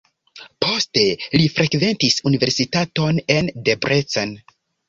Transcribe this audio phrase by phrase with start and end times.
[0.63, 1.03] Poste
[1.41, 4.39] li frekventis universitaton en Debrecen.